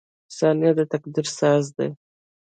•ثانیه 0.37 0.71
د 0.77 0.79
تقدیر 0.91 1.27
ساز 1.37 1.65
دی. 1.77 1.89